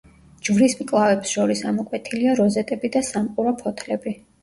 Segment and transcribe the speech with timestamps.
[0.47, 4.21] ჯვრის მკლავებს შორის ამოკვეთილია როზეტები და სამყურა ფოთლები.